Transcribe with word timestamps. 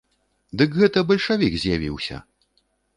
Дык 0.61 0.69
гэта 0.79 1.05
бальшавік 1.13 1.53
з'явіўся! 1.67 2.17